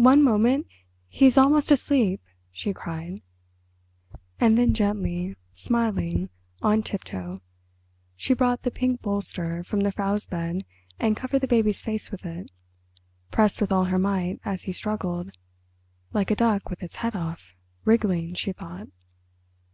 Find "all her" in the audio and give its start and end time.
13.72-13.98